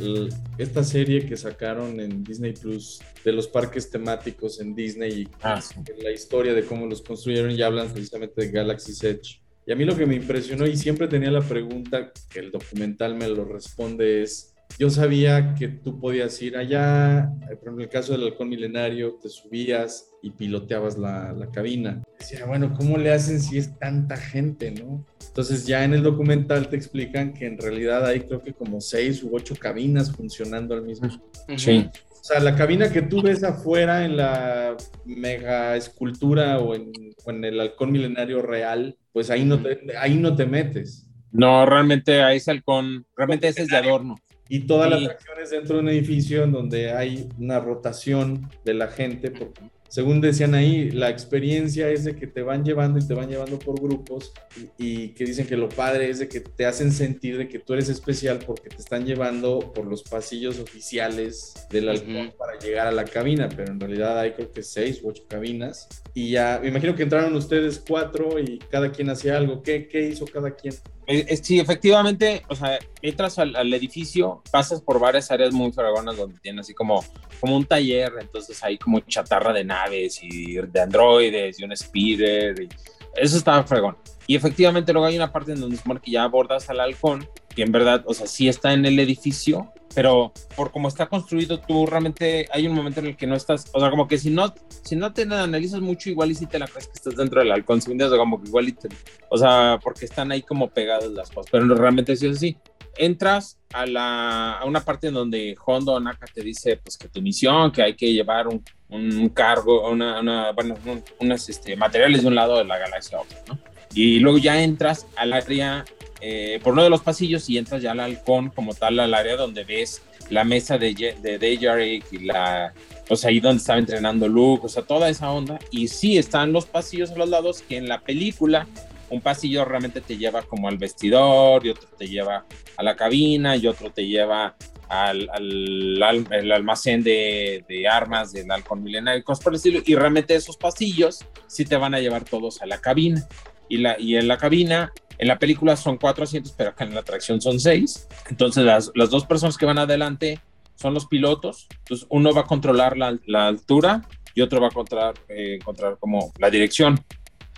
[0.58, 5.62] esta serie que sacaron en Disney Plus de los parques temáticos en Disney y ah,
[6.04, 9.41] la historia de cómo los construyeron y hablan precisamente de Galaxy's Edge.
[9.66, 13.16] Y a mí lo que me impresionó y siempre tenía la pregunta que el documental
[13.16, 17.90] me lo responde es, yo sabía que tú podías ir allá, por ejemplo, en el
[17.90, 22.04] caso del halcón milenario, te subías y piloteabas la, la, cabina.
[22.20, 25.06] Decía, bueno, ¿cómo le hacen si es tanta gente, no?
[25.28, 29.24] Entonces ya en el documental te explican que en realidad hay creo que como seis
[29.24, 31.58] u ocho cabinas funcionando al mismo tiempo.
[31.58, 31.90] Sí.
[32.22, 36.92] O sea, la cabina que tú ves afuera en la mega escultura o en,
[37.26, 41.08] o en el halcón milenario real, pues ahí no te, ahí no te metes.
[41.32, 44.18] No, realmente a ese halcón, realmente ese es de adorno.
[44.54, 48.90] Y todas las acciones dentro de un edificio en donde hay una rotación de la
[48.90, 53.14] gente, porque según decían ahí, la experiencia es de que te van llevando y te
[53.14, 54.34] van llevando por grupos
[54.78, 57.72] y, que dicen que lo padre es de que te hacen sentir de que tú
[57.74, 62.92] eres especial porque te están llevando por los pasillos oficiales del halcón para llegar a
[62.92, 66.70] la cabina, pero en realidad hay creo que seis u ocho cabinas y ya, me
[66.70, 69.62] imagino que entraron ustedes cuatro y cada quien hacía algo.
[69.62, 70.74] ¿Qué, qué hizo cada quien?
[71.14, 76.40] Eh, sí, efectivamente, o sea, entras al, edificio, pasas por varias áreas muy fregonas donde
[76.40, 77.04] tiene así como,
[77.42, 82.62] como un taller, entonces hay como chatarra de naves y de androides y un speeder,
[82.62, 82.70] y
[83.16, 83.98] eso estaba fregón.
[84.26, 87.64] Y efectivamente luego hay una parte en donde es que ya abordas al halcón, que
[87.64, 91.86] en verdad, o sea, sí está en el edificio, pero por cómo está construido tú
[91.86, 94.54] realmente hay un momento en el que no estás, o sea, como que si no,
[94.84, 97.52] si no te analizas mucho, igual y si te la crees que estás dentro del
[97.52, 98.90] halcón, o sea, como que igual y te,
[99.30, 102.58] o sea, porque están ahí como pegadas las cosas, pero realmente sí es así.
[102.98, 107.22] Entras a, la, a una parte en donde Hondo Naka te dice pues que tu
[107.22, 110.76] misión, que hay que llevar un, un cargo, una, una bueno,
[111.20, 113.58] unos este, materiales de un lado de la galaxia a otro, ¿no?
[113.94, 115.86] Y luego ya entras al área
[116.22, 119.36] eh, por uno de los pasillos y entras ya al halcón como tal, al área
[119.36, 122.74] donde ves la mesa de, de y la,
[123.10, 125.60] o sea, ahí donde estaba entrenando Luke, o sea, toda esa onda.
[125.72, 128.68] Y sí, están los pasillos a los lados que en la película
[129.10, 132.46] un pasillo realmente te lleva como al vestidor y otro te lleva
[132.78, 134.56] a la cabina y otro te lleva
[134.88, 139.82] al, al, almacén de, de, armas del halcón milenario por el estilo.
[139.86, 143.28] Y realmente esos pasillos sí te van a llevar todos a la cabina.
[143.68, 146.96] Y, la, y en la cabina en la película son cuatro asientos, pero acá en
[146.96, 148.08] la atracción son seis.
[148.30, 150.42] Entonces las, las dos personas que van adelante
[150.76, 151.68] son los pilotos.
[151.78, 154.02] Entonces uno va a controlar la, la altura
[154.34, 157.00] y otro va a controlar, eh, controlar como la dirección.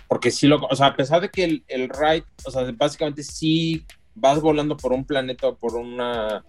[0.08, 3.22] Porque sí lo, o sea, a pesar de que el, el ride, o sea, básicamente
[3.22, 6.44] sí vas volando por un planeta o por una,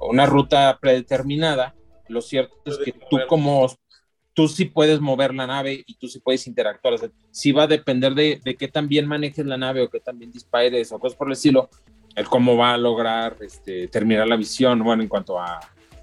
[0.00, 1.74] una ruta predeterminada,
[2.06, 3.66] lo cierto es que tú como
[4.34, 6.94] tú sí puedes mover la nave y tú sí puedes interactuar.
[6.94, 9.90] O sea, sí va a depender de, de qué tan bien manejes la nave o
[9.90, 11.68] qué tan bien dispares o cosas por el estilo,
[12.14, 15.60] el cómo va a lograr este, terminar la visión, bueno, en cuanto a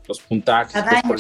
[0.08, 0.84] los puntajes.
[1.08, 1.20] Por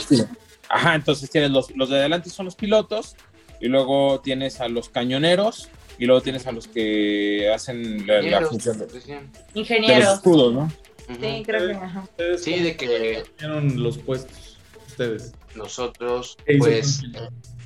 [0.69, 3.15] Ajá, entonces tienes los, los de adelante son los pilotos
[3.61, 8.41] y luego tienes a los cañoneros y luego tienes a los que hacen la, la
[8.45, 9.05] función de, de los
[9.53, 10.13] Ingenieros.
[10.15, 10.71] escudos, ¿no?
[11.07, 11.73] Sí, creo que.
[11.73, 12.01] ajá.
[12.01, 14.57] ¿Ustedes Sí, de que los puestos?
[14.87, 15.33] Ustedes.
[15.57, 17.01] Nosotros, ¿Qué hizo pues?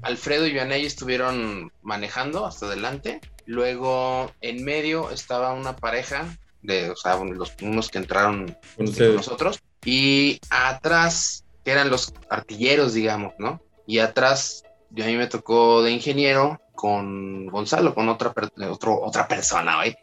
[0.02, 3.20] Alfredo y Vianey estuvieron manejando hasta adelante.
[3.46, 6.26] Luego, en medio estaba una pareja
[6.62, 9.16] de, o sea, los, unos que entraron Con con ustedes.
[9.16, 9.60] nosotros.
[9.86, 13.62] Y atrás, que eran los artilleros, digamos, ¿no?
[13.86, 19.00] Y atrás, yo a mí me tocó de ingeniero con Gonzalo, con otra, per- otro,
[19.02, 19.98] otra persona, ¿oye?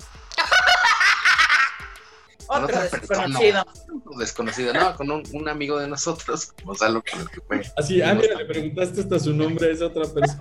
[2.49, 3.27] Con Otro otra persona.
[3.27, 3.67] desconocido.
[4.19, 7.63] Desconocido, no, con un, un amigo de nosotros, Gonzalo, con el que fue.
[7.77, 10.39] Así, ah, mira, le preguntaste hasta su nombre a esa otra persona.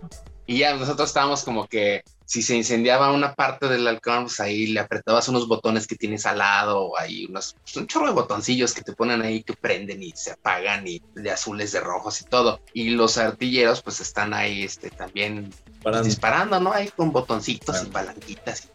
[0.46, 4.66] Y ya nosotros estábamos como que si se incendiaba una parte del halcón, pues ahí
[4.68, 8.12] le apretabas unos botones que tienes al lado, o hay unos, pues, un chorro de
[8.12, 12.20] botoncillos que te ponen ahí que prenden y se apagan y de azules, de rojos
[12.20, 12.60] y todo.
[12.72, 15.52] Y los artilleros pues están ahí este, también
[15.82, 16.72] Para disparando, ¿no?
[16.72, 18.68] Ahí con botoncitos y palanquitas.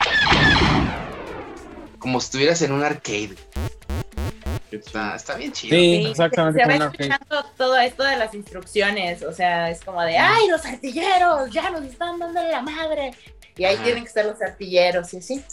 [2.02, 3.36] Como si estuvieras en un arcade.
[4.72, 5.76] Está, está bien chido.
[5.78, 6.60] Sí, exactamente.
[6.60, 7.10] Se como va arcade.
[7.10, 11.70] escuchando todo esto de las instrucciones, o sea, es como de, ay, los artilleros, ya
[11.70, 13.12] nos están dando la madre.
[13.58, 13.84] Y ahí Ajá.
[13.84, 15.44] tienen que estar los artilleros y así.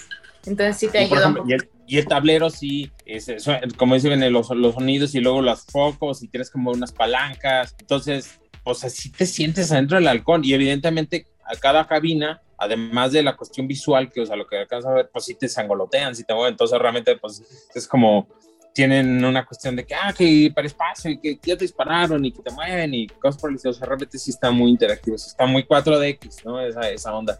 [0.46, 1.72] Entonces sí te Y, ayuda un ejemplo, y, poco.
[1.74, 3.44] el, y el tablero sí, es, es-
[3.76, 7.74] como dicen los, los sonidos y luego los focos y tienes como unas palancas.
[7.80, 13.12] Entonces, o sea, sí te sientes adentro del halcón y evidentemente a cada cabina, además
[13.12, 15.48] de la cuestión visual, que o sea, lo que alcanzas a ver, pues sí te
[15.48, 16.52] sangolotean, sí te mueven.
[16.52, 17.42] Entonces realmente pues
[17.74, 18.28] es como
[18.78, 22.30] tienen una cuestión de que, ah, que para espacio y que ya te dispararon y
[22.30, 23.72] que te mueven y cosas por el estilo.
[23.72, 26.60] O sea, realmente sí está muy interactivo, sí está muy 4DX, ¿no?
[26.60, 27.38] Esa, esa onda.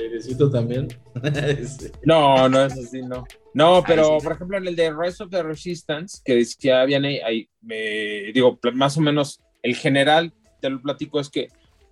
[0.00, 0.88] airecito también.
[1.60, 1.92] Sí.
[2.04, 3.24] No, no es así, no.
[3.54, 7.48] No, pero por ejemplo en el de Rise of the Resistance, que decía Vianney, ahí
[7.60, 11.48] me digo, más o menos el general, te lo platico, es que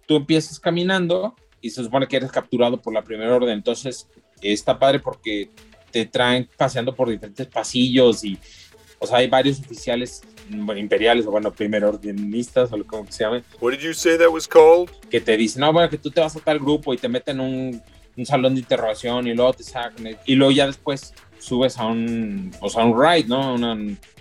[0.06, 3.50] tú empiezas caminando y se supone que eres capturado por la primera orden.
[3.50, 4.08] Entonces,
[4.40, 5.50] está padre porque
[5.90, 8.38] te traen paseando por diferentes pasillos y,
[8.98, 13.12] o sea, hay varios oficiales bueno, imperiales o bueno, primero ordenistas o lo como que
[13.12, 14.90] se llame, What did you say that was called?
[15.10, 17.40] que te dicen, no, bueno, que tú te vas a tal grupo y te meten
[17.40, 17.82] un,
[18.16, 22.50] un salón de interrogación y luego te sacan y luego ya después subes a un,
[22.60, 23.54] o sea, un ride, ¿no?
[23.54, 23.72] Una-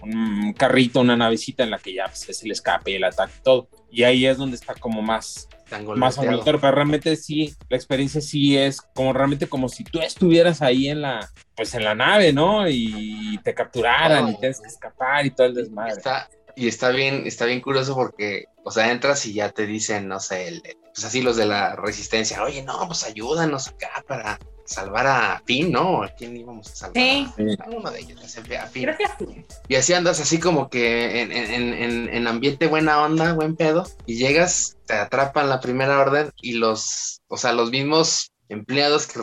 [0.04, 3.44] un carrito, una navecita en la que ya pues, es el escape el ataque y
[3.44, 3.68] todo.
[3.92, 5.48] Y ahí es donde está como más,
[5.96, 10.62] más angulatorio, pero realmente sí, la experiencia sí es como realmente como si tú estuvieras
[10.62, 12.68] ahí en la, pues en la nave, ¿no?
[12.70, 14.30] Y te capturaran Oh.
[14.30, 15.94] y tienes que escapar y todo el desmadre.
[15.94, 20.08] Está, y está bien, está bien curioso porque, o sea, entras y ya te dicen,
[20.08, 20.62] no sé, el-
[20.94, 25.72] pues así los de la resistencia, oye, no, pues ayúdanos acá para salvar a Finn,
[25.72, 26.04] ¿no?
[26.04, 26.94] ¿A quién íbamos a salvar?
[26.96, 27.28] Sí.
[27.60, 28.84] A uno de ellos, a Finn.
[28.84, 29.46] Creo que sí.
[29.68, 33.88] Y así andas así como que en, en- en- en ambiente buena onda, buen pedo,
[34.06, 39.20] y llegas, te atrapan la primera orden y los, o sea, los mismos empleados que,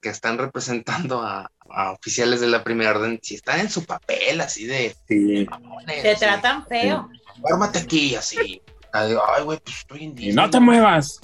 [0.00, 4.40] que están representando a, a oficiales de la primera orden, si están en su papel
[4.40, 4.94] así de...
[5.06, 5.46] Sí.
[5.50, 7.08] mamones, Te así, tratan feo.
[7.40, 8.60] Fórmate aquí, así.
[8.92, 11.20] Ay, ay, güey, pues estoy en Y no te muevas.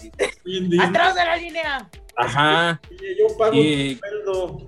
[0.83, 1.91] Atrás de la línea.
[2.17, 2.81] Ajá.
[3.19, 4.59] yo pago Y- sueldo.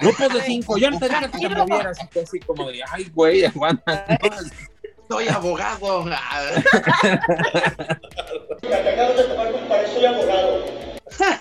[0.00, 3.10] Grupos de cinco, yo no te dije que te movieras, y así como de, ay,
[3.14, 4.06] güey, aguanta.
[5.08, 6.04] Soy abogado.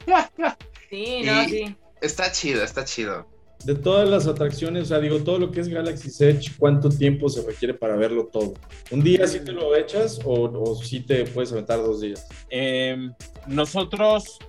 [0.08, 0.56] Ah,
[0.90, 1.76] Sí, no, Y- sí.
[2.02, 3.28] Está chido, está chido.
[3.66, 7.30] De todas las atracciones, o sea, digo, todo lo que es Galaxy Edge, ¿cuánto tiempo
[7.30, 8.54] se requiere para verlo todo?
[8.90, 12.28] ¿Un día sí te lo echas o, o sí te puedes aventar dos días?
[12.50, 13.12] Eh,
[13.48, 14.40] nosotros,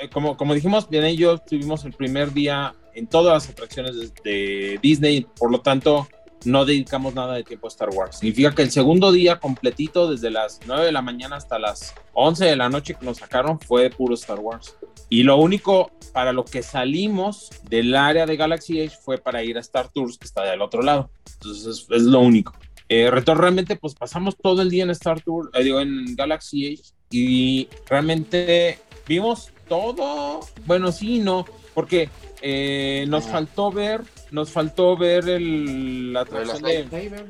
[0.00, 4.12] eh, como, como dijimos, bien y yo estuvimos el primer día en todas las atracciones
[4.24, 6.08] de Disney, por lo tanto,
[6.44, 8.18] no dedicamos nada de tiempo a Star Wars.
[8.18, 12.44] Significa que el segundo día completito, desde las 9 de la mañana hasta las 11
[12.44, 14.76] de la noche que nos sacaron, fue puro Star Wars.
[15.08, 19.56] Y lo único para lo que salimos del área de Galaxy Edge fue para ir
[19.56, 21.10] a Star Tours, que está del otro lado.
[21.34, 22.54] Entonces, es, lo único.
[22.88, 26.92] Eh, realmente, pues pasamos todo el día en Star Tour, eh, digo, en Galaxy Edge,
[27.10, 30.40] y realmente vimos todo.
[30.66, 32.08] Bueno, sí, no, porque
[32.40, 33.32] eh, nos Ah.
[33.32, 37.24] faltó ver, nos faltó ver el, la de atracción de.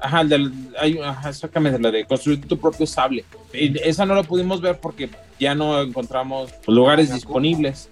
[0.00, 3.24] Ajá, el del, hay- ajá, exactamente, la de construir tu propio sable.
[3.52, 7.90] Y esa no la pudimos ver porque ya no encontramos lugares disponibles.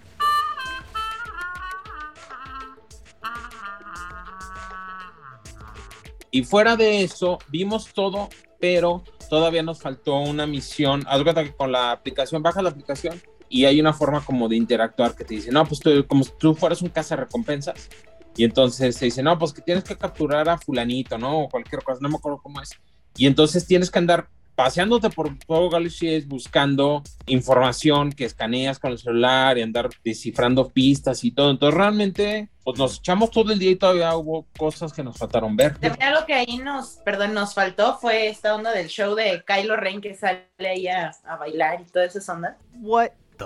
[6.30, 8.28] Y fuera de eso, vimos todo,
[8.60, 11.02] pero todavía nos faltó una misión.
[11.06, 14.48] Haz de cuenta que con la aplicación, baja la aplicación y hay una forma como
[14.48, 17.88] de interactuar que te dice, no, pues tú, como si tú fueras un recompensas
[18.36, 21.42] Y entonces se dice, no, pues que tienes que capturar a fulanito, ¿no?
[21.42, 22.70] O cualquier cosa, no me acuerdo cómo es.
[23.16, 28.98] Y entonces tienes que andar paseándote por todo Galaxy buscando información que escaneas con el
[28.98, 31.50] celular y andar descifrando pistas y todo.
[31.50, 35.54] Entonces realmente pues nos echamos todo el día y todavía hubo cosas que nos faltaron
[35.54, 35.78] ver.
[35.78, 39.76] También algo que ahí nos, perdón, nos faltó fue esta onda del show de Kylo
[39.76, 42.56] Ren que sale ahí a, a bailar y todas esas ondas.
[42.80, 43.44] What the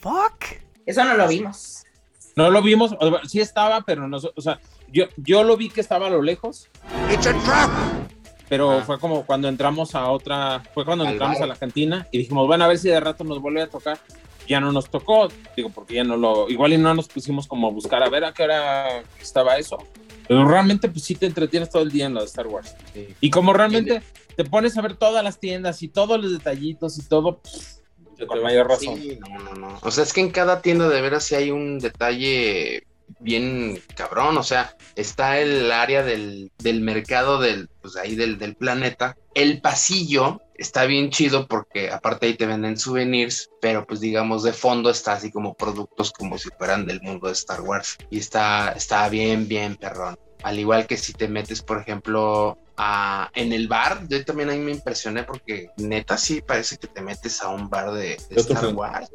[0.00, 0.44] fuck?
[0.86, 1.84] Eso no lo vimos.
[2.36, 2.94] No lo vimos,
[3.26, 4.60] sí estaba, pero no, o sea,
[4.92, 6.68] yo, yo lo vi que estaba a lo lejos.
[8.48, 8.82] Pero Ah.
[8.86, 11.44] fue como cuando entramos a otra, fue cuando Al entramos bar.
[11.44, 13.98] a la cantina y dijimos, bueno, a ver si de rato nos vuelve a tocar.
[14.46, 17.68] Ya no nos tocó, digo, porque ya no lo, igual y no nos pusimos como
[17.68, 19.76] a buscar a ver a qué hora estaba eso.
[20.26, 22.74] Pero realmente, pues sí te entretienes todo el día en lo de Star Wars.
[22.94, 23.08] Sí.
[23.20, 24.02] Y como realmente
[24.36, 27.77] te pones a ver todas las tiendas y todos los detallitos y todo, pff, Ya
[28.26, 28.96] con mayor razón.
[29.00, 29.78] Sí, no, no, no.
[29.82, 32.86] O sea, es que en cada tienda de veras sí hay un detalle
[33.20, 34.36] bien cabrón.
[34.38, 39.16] O sea, está el área del, del mercado del, pues ahí del, del planeta.
[39.34, 44.52] El pasillo está bien chido porque aparte ahí te venden souvenirs, pero pues digamos de
[44.52, 47.96] fondo está así como productos como si fueran del mundo de Star Wars.
[48.10, 50.18] Y está, está bien, bien perrón.
[50.42, 54.58] Al igual que si te metes, por ejemplo, a- en el bar, yo también ahí
[54.58, 58.66] me impresioné porque neta sí parece que te metes a un bar de, Star.
[58.74, 59.10] Wars.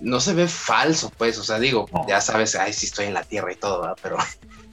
[0.00, 2.06] No se ve falso, pues, o sea, digo, No.
[2.08, 3.96] ya sabes, ay, sí estoy en la tierra y todo, ¿verdad?
[4.02, 4.16] pero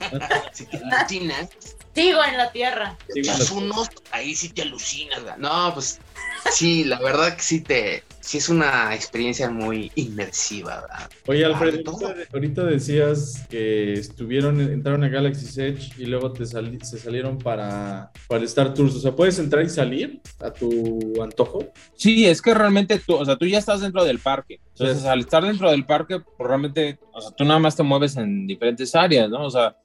[0.52, 1.48] si te alucinas,
[1.94, 2.96] Sigo en la tierra.
[3.14, 5.38] Bueno, unos, ahí sí te alucinas, ¿verdad?
[5.38, 5.98] No, pues
[6.52, 11.10] sí, la verdad que sí te, sí es una experiencia muy inmersiva, ¿verdad?
[11.26, 12.06] Oye, Alfredo, de todo.
[12.06, 17.38] ahorita, ahorita decías que estuvieron, entraron a Galaxy's Edge y luego te sali- se salieron
[17.38, 18.94] para, para Star Tours.
[18.94, 21.66] O sea, ¿puedes entrar y salir a tu antojo?
[21.96, 24.60] Sí, es que realmente tú, o sea, tú ya estás dentro del parque.
[24.76, 25.08] Entonces, Sí.
[25.08, 28.46] al estar dentro del parque, pues realmente, o sea, tú nada más te mueves en
[28.46, 29.44] diferentes áreas, ¿no?
[29.44, 29.76] O sea,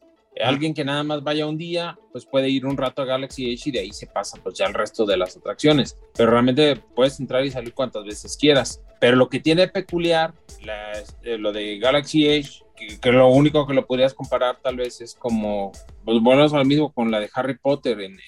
[0.43, 3.69] alguien que nada más vaya un día, pues puede ir un rato a Galaxy Edge
[3.69, 5.97] y de ahí se pasa pues ya el resto de las atracciones.
[6.15, 8.81] Pero realmente puedes entrar y salir cuantas veces quieras.
[8.99, 10.91] Pero lo que tiene peculiar la-
[11.23, 12.63] eh, lo de Galaxy Edge,
[13.01, 15.71] que, lo único que lo podrías comparar tal vez es como,
[16.03, 18.19] pues volvemos a lo mismo con la de Harry Potter en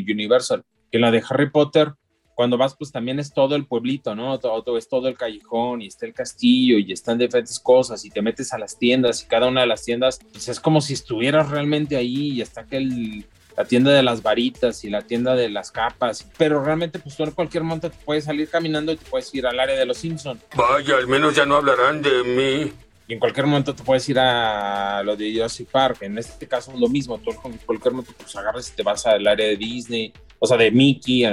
[0.00, 1.92] Universal, que la de Harry Potter
[2.36, 4.38] cuando vas, pues también es todo el pueblito, ¿no?
[4.38, 8.10] Todo, todo- es todo el callejón y está el castillo y están diferentes cosas y
[8.10, 10.92] te metes a las tiendas y cada una de las tiendas, pues es como si
[10.92, 13.24] estuvieras realmente ahí y está aquel,
[13.56, 17.24] la tienda de las varitas y la tienda de las capas, pero realmente pues tú
[17.24, 19.96] en cualquier momento te puedes salir caminando y te puedes ir al área de los
[19.96, 22.72] Simpsons Vaya, al menos ya no hablarán de mí.
[23.08, 26.02] y en cualquier momento te puedes ir a lo de Jurassic Park.
[26.02, 29.06] En este caso es lo mismo, tú en cualquier momento pues agarras y te vas
[29.06, 31.24] al área de Disney, o sea, de Mickey,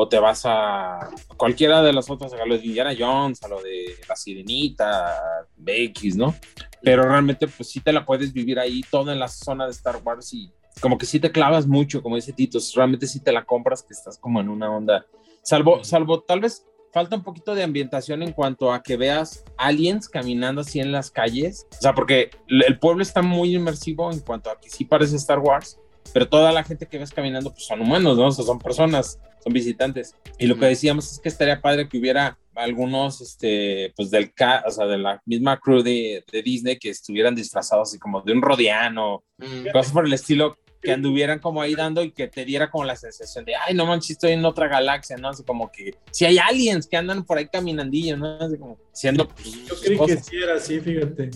[0.00, 3.60] o te vas a cualquiera de las otras, a lo de Indiana Jones, a lo
[3.60, 5.12] de La Sirenita,
[5.56, 6.36] BX, ¿no?
[6.80, 10.00] Pero realmente pues sí te la puedes vivir ahí toda en la zona de Star
[10.04, 13.44] Wars y como que sí te clavas mucho, como dice Tito, realmente sí te la
[13.44, 15.04] compras que estás como en una onda,
[15.42, 20.08] salvo, salvo tal vez falta un poquito de ambientación en cuanto a que veas aliens
[20.08, 21.66] caminando así en las calles.
[21.72, 25.16] O sea, porque el el pueblo está muy inmersivo en cuanto a que sí parece
[25.16, 25.80] Star Wars,
[26.12, 28.26] pero toda la gente que ves caminando pues son humanos, ¿no?
[28.26, 30.14] O sea, son personas, son visitantes.
[30.38, 34.64] Y lo que decíamos es que estaría padre que hubiera algunos, este, pues del, ca
[34.66, 38.32] o sea, de la misma crew de, de Disney que estuvieran disfrazados así como de
[38.32, 42.44] un rodiano, Mm, cosas por el estilo que anduvieran como ahí dando y que te
[42.44, 45.28] diera como la sensación de, ay, no manches, estoy en otra galaxia, ¿no?
[45.28, 48.38] Así como que si hay aliens que andan por ahí caminandillo, ¿no?
[48.38, 50.26] Así como siendo pues, Yo creí que cosas.
[50.26, 51.30] sí era así, fíjate.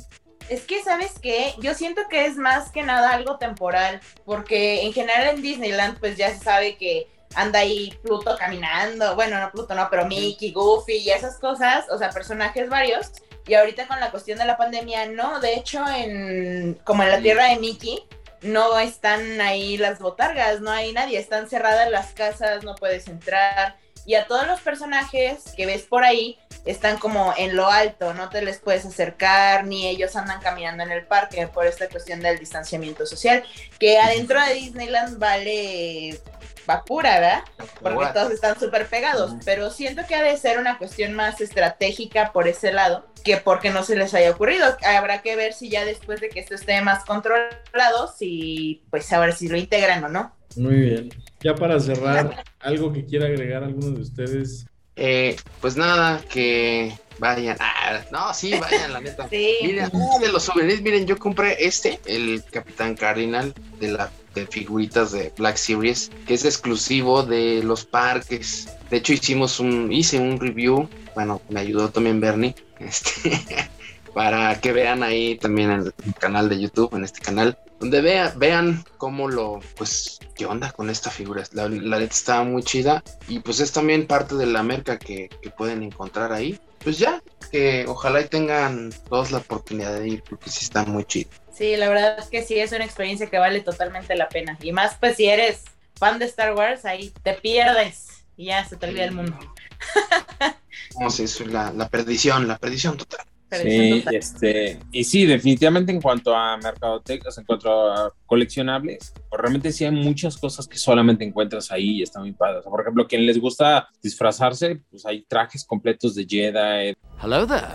[0.49, 1.55] Es que, ¿sabes qué?
[1.59, 6.17] Yo siento que es más que nada algo temporal, porque en general en Disneyland pues
[6.17, 10.99] ya se sabe que anda ahí Pluto caminando, bueno, no Pluto, no, pero Mickey, Goofy
[10.99, 13.13] y esas cosas, o sea, personajes varios.
[13.47, 17.21] Y ahorita con la cuestión de la pandemia, no, de hecho, en como en la
[17.21, 18.05] tierra de Mickey,
[18.43, 23.77] no están ahí las botargas, no hay nadie, están cerradas las casas, no puedes entrar.
[24.05, 28.29] Y a todos los personajes que ves por ahí están como en lo alto, no
[28.29, 32.39] te les puedes acercar, ni ellos andan caminando en el parque por esta cuestión del
[32.39, 33.45] distanciamiento social,
[33.79, 36.21] que adentro de Disneyland vale
[36.67, 37.43] vapura, ¿verdad?
[37.81, 38.13] Porque What?
[38.13, 42.47] todos están súper pegados, pero siento que ha de ser una cuestión más estratégica por
[42.47, 44.77] ese lado que porque no se les haya ocurrido.
[44.85, 49.33] Habrá que ver si ya después de que esto esté más controlado, si pues ahora
[49.33, 50.35] si lo integran o no.
[50.57, 51.11] Muy bien.
[51.41, 57.57] Ya para cerrar, algo que quiera agregar alguno de ustedes Eh, pues nada, que vayan.
[57.61, 59.29] Ah, no, sí, vayan, la neta.
[59.31, 59.57] Sí.
[59.63, 64.47] Miren, ah, de los souvenirs, miren, yo compré este, el Capitán Cardinal de la de
[64.47, 68.69] figuritas de Black Series, que es exclusivo de los parques.
[68.91, 73.41] De hecho, hicimos un, hice un review, bueno, me ayudó también Bernie, este,
[74.15, 78.33] para que vean ahí también en el canal de YouTube, en este canal, donde vea,
[78.37, 81.43] vean cómo lo, pues, qué onda con esta figura.
[81.51, 85.51] La, la está muy chida y pues es también parte de la merca que, que
[85.51, 86.61] pueden encontrar ahí.
[86.79, 87.21] Pues ya,
[87.51, 91.31] que ojalá y tengan todos la oportunidad de ir, porque sí está muy chido.
[91.53, 94.57] Sí, la verdad es que sí es una experiencia que vale totalmente la pena.
[94.63, 95.65] Y más pues si eres
[95.97, 99.37] fan de Star Wars, ahí te pierdes y ya se te olvida el mundo.
[101.01, 103.25] No sé, eso es la, la perdición, la perdición total.
[103.61, 109.73] Sí, este, y sí, definitivamente en cuanto a mercadotecas, en cuanto a coleccionables, pues realmente
[109.73, 112.61] sí hay muchas cosas que solamente encuentras ahí y están muy padres.
[112.61, 117.47] O sea, por ejemplo, quien les gusta disfrazarse, pues hay trajes completos de Jedi, Hello
[117.47, 117.67] there.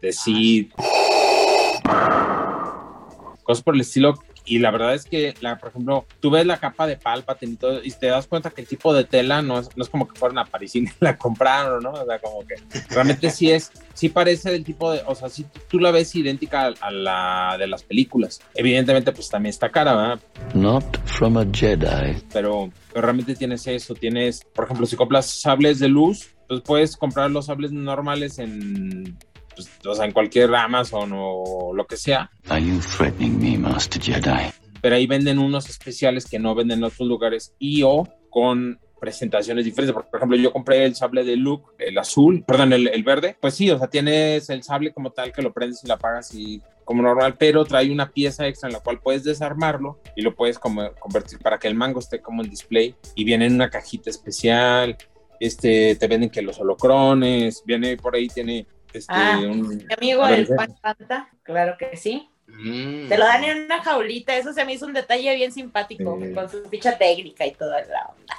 [0.00, 0.72] de Sith,
[3.42, 4.14] cosas por el estilo.
[4.46, 7.56] Y la verdad es que, la, por ejemplo, tú ves la capa de Palpatine y
[7.56, 10.06] todo, y te das cuenta que el tipo de tela no es, no es como
[10.06, 11.92] que fueron a París y la compraron, ¿no?
[11.92, 12.56] O sea, como que
[12.90, 16.66] realmente sí es, sí parece del tipo de, o sea, sí tú la ves idéntica
[16.66, 18.40] a, a la de las películas.
[18.54, 20.20] Evidentemente, pues también está cara, ¿verdad?
[20.54, 22.22] Not from a Jedi.
[22.32, 26.96] Pero, pero realmente tienes eso, tienes, por ejemplo, si compras sables de luz, pues puedes
[26.96, 29.16] comprar los sables normales en,
[29.54, 34.02] pues, o sea, en cualquier Amazon o lo que sea, Are you threatening me, Master
[34.02, 34.50] Jedi?
[34.80, 39.64] pero ahí venden unos especiales que no venden en otros lugares y o con presentaciones
[39.64, 39.94] diferentes.
[39.94, 43.36] Por ejemplo, yo compré el sable de Luke, el azul, perdón, el, el verde.
[43.40, 46.34] Pues sí, o sea, tienes el sable como tal que lo prendes y lo apagas
[46.34, 50.34] y como normal, pero trae una pieza extra en la cual puedes desarmarlo y lo
[50.34, 53.70] puedes como convertir para que el mango esté como en display y viene en una
[53.70, 54.96] cajita especial.
[55.40, 59.68] Este, te venden que los holocrones, viene por ahí, tiene este, Ah, un...
[59.86, 60.56] Mi amigo A ver, el ven.
[60.56, 62.28] Pan Panta, claro que sí.
[62.46, 63.08] Mm.
[63.08, 66.32] Te lo dan en una jaulita, eso se me hizo un detalle bien simpático, Sí.
[66.32, 68.34] con su ficha técnica y toda la onda.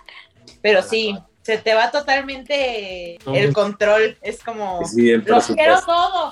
[0.62, 6.32] Pero sí, se te va totalmente el control, es como, Sí, lo quiero todo.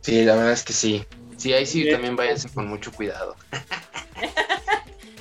[0.00, 1.04] Sí, la verdad es que sí.
[1.36, 3.34] Sí, ahí sí también váyanse con mucho cuidado.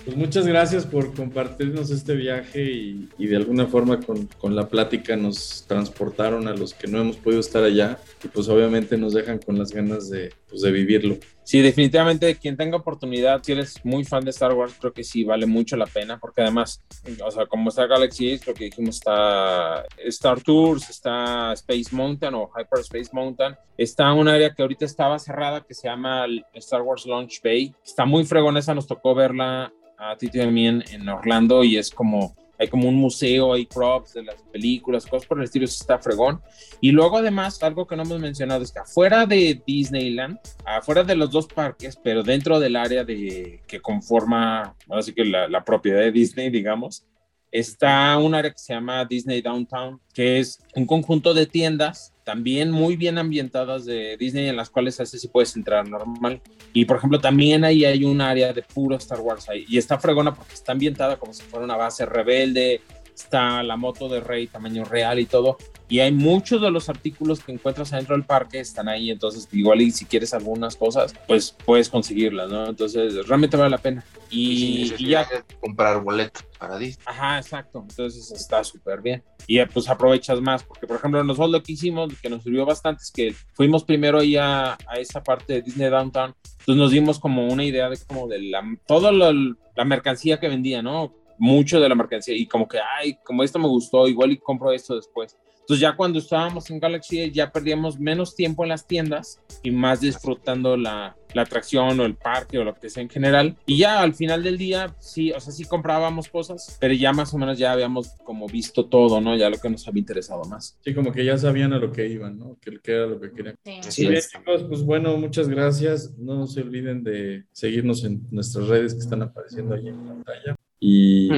[0.04, 5.16] Pues muchas gracias por compartirnos este viaje y, de alguna forma con, con la plática
[5.16, 9.38] nos transportaron a los que no hemos podido estar allá y pues obviamente nos dejan
[9.38, 11.18] con las ganas de, pues, de vivirlo.
[11.44, 15.24] Sí, definitivamente quien tenga oportunidad, si eres muy fan de Star Wars, creo que sí
[15.24, 16.82] vale mucho la pena, porque además,
[17.24, 22.50] o sea, como está Galaxy lo que dijimos está Star Tours, está Space Mountain o
[22.56, 27.06] Hyper Space Mountain, está un área que ahorita estaba cerrada que se llama Star Wars
[27.06, 29.72] Launch Bay, está muy fregona, esa nos tocó verla
[30.02, 33.68] a Tito y a mí en, Orlando y es como, hay como un museo, hay
[33.68, 36.42] props de las películas, cosas por el estilo, eso está fregón.
[36.82, 41.16] Y luego además, algo que no hemos mencionado es que afuera de Disneyland, afuera de
[41.16, 46.00] los dos parques, pero dentro del área de, que conforma, así que la, la propiedad
[46.00, 47.06] de Disney, digamos,
[47.52, 52.72] está un área que se llama Disney Downtown, que es un conjunto de tiendas también
[52.72, 56.40] muy bien ambientadas de Disney en las cuales así sí puedes entrar normal.
[56.72, 59.66] Y por ejemplo, también ahí hay un área de puro Star Wars ahí.
[59.68, 62.80] Y está fregona porque está ambientada como si fuera una base rebelde.
[63.16, 65.58] Está la moto de Rey tamaño real y todo.
[65.88, 69.12] Y hay muchos de los artículos que encuentras adentro del parque están ahí.
[69.12, 72.68] Entonces, igual y si quieres algunas cosas, pues puedes conseguirlas, ¿no?
[72.68, 74.06] Entonces, realmente vale la pena.
[74.30, 75.28] Y, Y, y ya,
[75.60, 77.04] comprar boleto para Disney.
[77.06, 77.86] Ajá, exacto.
[77.90, 79.24] Entonces está súper bien.
[79.48, 82.66] Y eh, pues aprovechas más, porque por ejemplo nosotros lo que hicimos, que nos sirvió
[82.66, 86.92] bastante, es que fuimos primero ahí a, a esa parte de Disney Downtown, entonces nos
[86.92, 89.34] dimos como una idea de como de la, toda la,
[89.76, 91.14] la mercancía que vendía, ¿no?
[91.42, 94.72] Mucho de la mercancía y como que, ay, como esto me gustó, igual y compro
[94.72, 95.36] esto después.
[95.62, 100.02] Entonces ya cuando estábamos en Galaxy ya perdíamos menos tiempo en las tiendas y más
[100.02, 103.56] disfrutando la, la atracción o el parque o lo que sea en general.
[103.66, 107.34] Y ya al final del día, sí, o sea, sí comprábamos cosas, pero ya más
[107.34, 109.36] o menos ya habíamos como visto todo, ¿no?
[109.36, 110.78] Ya lo que nos había interesado más.
[110.84, 112.58] Sí, como que ya sabían a lo que iban, ¿no?
[112.60, 113.56] Que, que era lo que querían.
[113.64, 113.80] Sí.
[113.88, 114.30] Así Bien, es.
[114.30, 116.12] chicos, pues bueno, muchas gracias.
[116.18, 120.56] No se olviden de seguirnos en nuestras redes que están apareciendo ahí en pantalla.
[120.84, 121.30] Y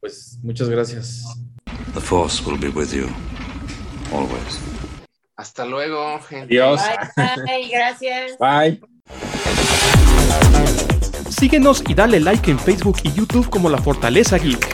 [0.00, 1.24] pues muchas gracias.
[1.94, 3.06] The Force will be with you.
[4.12, 4.60] Always.
[5.36, 6.60] Hasta luego, gente.
[6.60, 6.80] Adiós.
[7.16, 8.38] Bye, bye, gracias.
[8.38, 8.80] Bye.
[11.30, 14.66] Síguenos y dale like en Facebook y YouTube como La Fortaleza Geek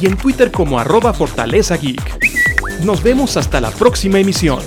[0.00, 2.82] y en Twitter como arroba Fortaleza Geek.
[2.84, 4.60] Nos vemos hasta la próxima emisión.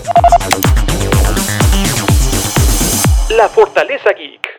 [3.29, 4.57] La Fortaleza Geek.